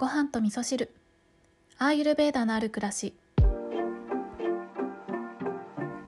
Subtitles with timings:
[0.00, 0.94] ご飯と味噌汁。
[1.76, 3.12] アーユルベーダのある暮らし。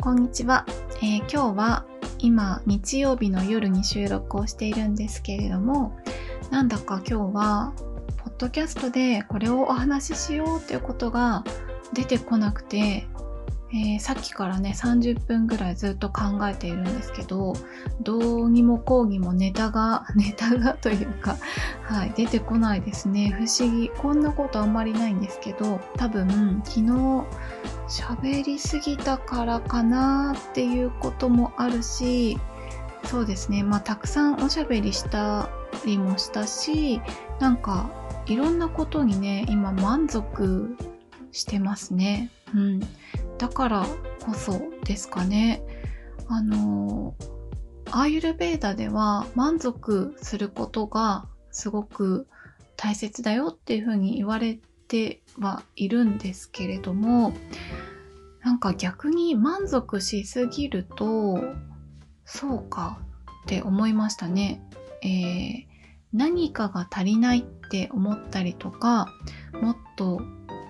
[0.01, 0.65] こんにちは、
[1.03, 1.85] えー、今日は
[2.19, 5.95] 今日曜日の夜に収録をしているんですけれども
[6.51, 7.75] なんだか今日は
[8.17, 11.45] ポッドキャストでこれをお話ししようということが
[11.93, 13.07] 出てこなくて
[13.75, 17.55] えー、さっきからね30分ぐらいずっと考えているんですけど
[18.03, 21.37] どうにもこうにもネタが ネタがというか、
[21.85, 23.31] はい、出てこないですね。
[23.31, 23.91] 不思議。
[23.99, 27.25] こんなことあんまりないんですけど多分昨日
[27.89, 32.39] 喋りすぎたからかなっていうこともあるし
[33.05, 33.63] そうですね。
[33.63, 35.49] まあたくさんおしゃべりした
[35.87, 37.01] りもしたし
[37.41, 37.91] なんか
[38.27, 40.77] いろんなことにね今満足
[41.33, 42.31] してますね。
[42.55, 42.81] うん、
[43.43, 43.87] だから
[44.25, 45.65] こそですかね。
[46.29, 47.17] あの
[47.91, 52.29] アーユルベーダでは満足することがすごく
[52.77, 57.35] 大切だよっていうふうに言われてはいるんですけれども
[58.45, 61.43] なんか逆に満足しすぎると
[62.25, 63.01] そうか
[63.43, 64.63] って思いましたね。
[65.03, 65.67] えー、
[66.13, 69.09] 何かが足りないって思ったりとか
[69.61, 70.23] もっと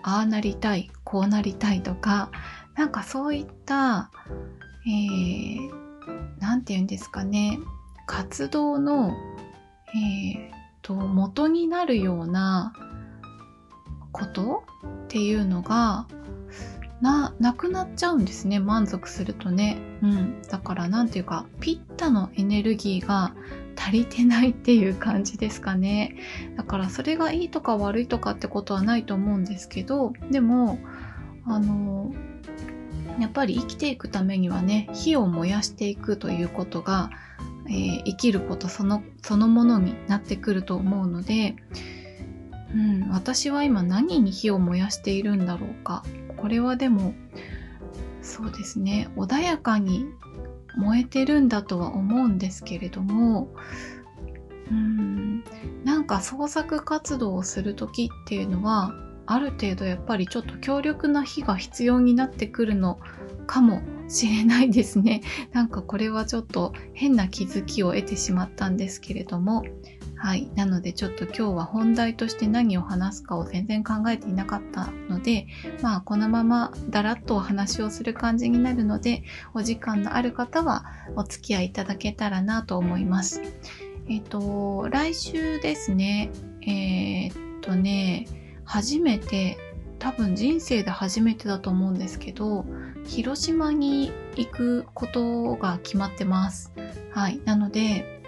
[0.02, 2.30] ああなりたいこうなりたいとか
[2.76, 4.10] なんかそういった
[4.84, 7.58] 何、えー、て言うんですかね。
[8.06, 9.12] 活動の、
[9.94, 10.50] えー
[10.82, 12.72] と、元になるような
[14.10, 14.64] こと
[15.04, 16.06] っていうのが
[17.00, 18.60] ななくなっちゃうんですね。
[18.60, 23.34] 満足するとね、うん、だから何て言うかピッタのエネルギーが
[23.76, 26.16] 足りてないっていう感じですかね。
[26.56, 30.78] だからそれがいいとか悪いとかってことはないと思うんですけどでも
[31.44, 32.12] あの
[33.20, 37.10] やっぱり生きていくためにはね火を燃やしていくということが、
[37.66, 41.56] えー、生きることそのそのものになってくると思うので、
[42.74, 46.04] うん、私は今何に火を燃やしているんだろうか。
[46.36, 47.14] これはでも
[48.20, 50.06] そうですね穏やかに
[50.76, 53.48] 燃えてるんだとは思うんですけれども
[54.70, 55.44] うん
[55.84, 58.94] なんか創作活動をする時っていうのは
[59.32, 63.00] ある程度やっぱりちょっと強力な火が必要になってくるの
[63.46, 65.22] かもしれないですね。
[65.52, 69.64] なんかこれはちょっと変な気づきを得てしまったんですけれども、
[70.16, 70.50] はい。
[70.54, 75.46] なのでちょっと今日は本題として何を話すかを全然考えていなかったので、
[75.80, 80.84] まあこのままだらっとお話をする感じになるので、お時間のある方は
[81.16, 83.40] お付き合いいただけたらなと思います。
[84.08, 87.32] えっ、と、来週ですね、えっ、
[87.62, 88.26] とね、
[88.64, 89.58] 初めて、
[89.98, 92.64] 多分人生で初めてだと思うんですけど、
[93.04, 96.72] 広島に行くことが決まってます。
[97.12, 97.40] はい。
[97.44, 98.20] なので、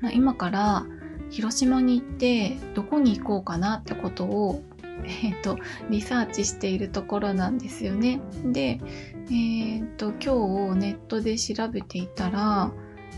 [0.00, 0.86] まあ、今から
[1.30, 4.62] 広島に行ってどこに行こうかなってことを
[5.22, 5.58] えっ、と、
[5.90, 8.20] リサーチしているところなんですよね。
[8.44, 8.80] で、
[9.30, 12.72] えっ、と、今日ネットで調べていたら、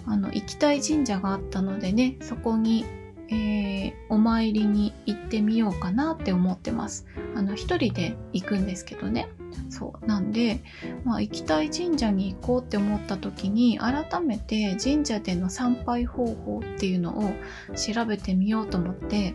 [0.06, 2.84] あの、行きたい神社があったのでね、そこに
[3.30, 3.69] えー、
[4.10, 7.06] お参りに行ってみようかなって思ってます。
[7.34, 9.28] あの、一人で行くんですけどね。
[9.68, 10.06] そう。
[10.06, 10.60] なんで、
[11.04, 17.32] まあ、行きたい神社に行こうって思った時に、改めて神社での参拝方法っていうのを
[17.76, 19.34] 調べてみようと思って、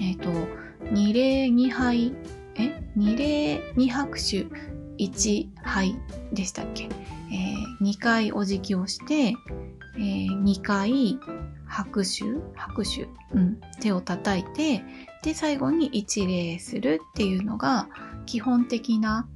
[0.00, 0.30] えっ、ー、と、
[0.90, 2.12] 二礼二杯、
[2.56, 2.82] え？
[2.96, 4.46] 二礼二拍手
[4.96, 5.94] 一杯
[6.32, 6.88] でしたっけ？
[7.30, 9.34] えー、2回お辞儀をして、
[9.98, 11.18] えー、2回
[11.66, 12.24] 拍手？
[12.54, 14.82] 拍手、うん、手を叩いて、
[15.22, 17.88] で、最後に一礼するっていうのが
[18.26, 19.28] 基本的な、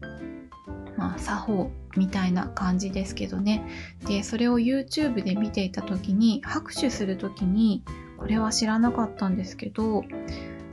[0.97, 3.67] まあ、作法みたいな感じですけどね。
[4.07, 7.85] で、それを YouTube で見ていた時に、拍手する時に、
[8.19, 10.05] これは知らなかったんですけど、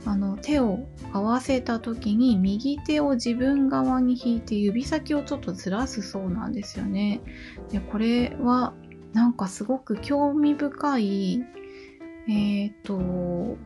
[0.06, 0.78] あの手を
[1.12, 7.20] 合わせた時に右手を自分側に引いて指先をちょっとずらすそうなんですよね。
[7.70, 8.72] でこれは
[9.12, 11.44] なんかすごく興味深い、
[12.28, 13.56] えっ、ー、と、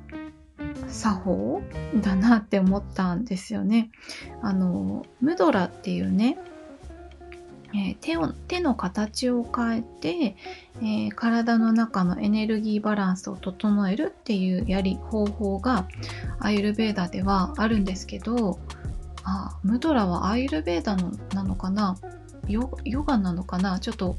[0.88, 1.62] 作法
[2.03, 3.91] だなって思ったんですよね。
[4.43, 6.38] あの、ムドラっていうね、
[7.75, 10.37] えー、手を手の形を変えて、
[10.76, 15.88] えー、体の中のエネルギーバランスを整えるっていうやり方法が
[16.38, 18.61] アイルベーダではあるんですけど
[19.25, 21.97] あムドラはアイルベーダのなのかな？
[22.49, 23.79] ヨヨガなのかな？
[23.79, 24.17] ちょっと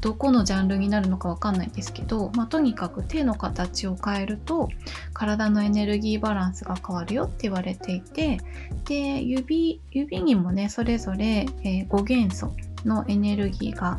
[0.00, 4.68] どこのジャンルになるのかわかんないんですけど、まあ、とにかく手の形を変えると
[5.12, 8.38] 体のエネルギーバランスが変わるよって言われていて
[8.84, 12.52] で指指にもねそれぞれ、えー、5元素
[12.84, 13.98] のエネルギーが、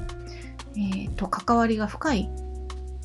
[0.76, 2.30] えー、と関わりが深い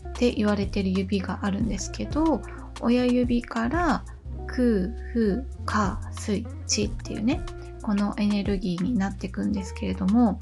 [0.08, 2.40] って言われてる指があるんですけど
[2.80, 4.04] 親指から
[4.46, 7.40] 空、風、火、水、地っていうね、
[7.82, 10.38] このエネルギーになっていくんですけれども、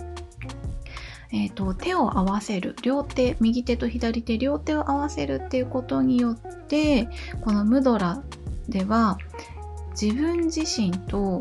[1.33, 7.09] えーと、手を合わせる両手右手と左手両手を合わせるっていうことによって
[7.41, 8.23] このムドラ
[8.69, 9.19] では
[10.01, 11.41] 自分自身と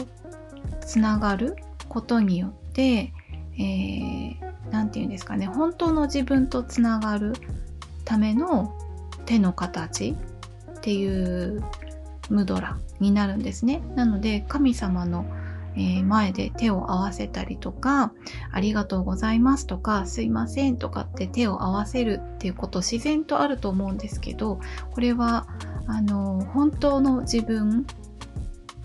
[0.80, 1.58] つながる
[1.90, 3.14] ことによって、
[3.58, 7.34] えー、て言うんですかね本当の自分とつながる
[8.06, 8.74] ための
[9.26, 10.16] 手の形
[10.78, 11.64] っていう
[12.30, 13.82] ムドラになるんですね。
[13.96, 15.26] なので神様の
[15.78, 18.14] え前で手を合わせたりとか、
[18.52, 24.60] ありがとうございますとか、すいませんとかって手を合わせるっていうこと自然とあると思うんですけど、
[24.92, 25.48] これは、
[25.88, 27.86] あの、本当の自分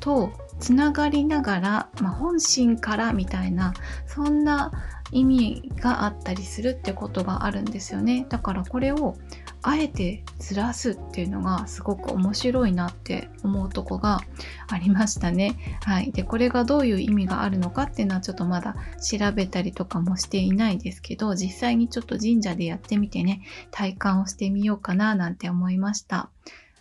[0.01, 0.31] と
[0.61, 3.75] つながりながら、まあ、本心からみたいな、
[4.07, 4.71] そんな
[5.13, 8.27] 意味があったりするってことがあるんですよね。
[8.29, 9.17] だからこれを
[9.63, 14.21] あえてずらすっていうのがすごく面白いなって思うとこが
[14.69, 15.57] ありましたね。
[15.83, 16.13] はい。
[16.13, 26.31] で、これがどういう意味があるのかっていうのはちょっとまだ調べたりとかもしていないですけど、実際にちょっと神社でやってみてね、体感をしてみようかななんて思いました。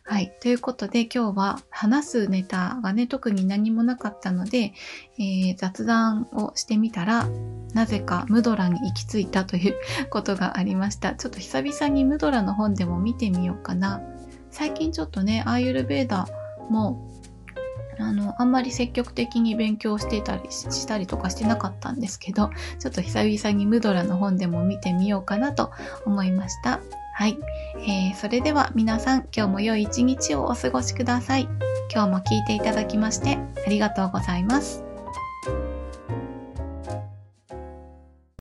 [0.08, 0.32] はい。
[0.40, 4.72] ということで今日は話すネタがね、特に何もなかったので、
[5.18, 7.28] えー、雑談をしてみたら、
[7.74, 9.76] なぜかムドラに行き着いたという
[10.12, 11.16] ことがありました。
[11.16, 14.00] ちょっと久々にムドラの本でも見てみようかな。
[14.52, 16.28] 最近ちょっとね、アーユルベーダ
[16.70, 17.15] も
[18.00, 22.50] あの、あんまり積極的に勉強してたりしたりとかしてなかったんですけど、
[22.80, 25.72] ちょっと久々にムドラの本でも見てみようかなと
[26.06, 26.80] 思いました。
[27.14, 27.38] はい、
[27.80, 31.48] えー、それでは皆さん今日も良い一日をお過ごしください。
[31.94, 34.85] 今日も聞いていただきましてありがとうございます。